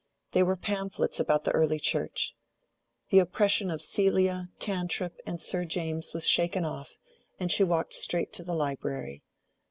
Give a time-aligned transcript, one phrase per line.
[0.31, 2.33] They were pamphlets about the early Church.
[3.09, 6.97] The oppression of Celia, Tantripp, and Sir James was shaken off,
[7.39, 9.21] and she walked straight to the library.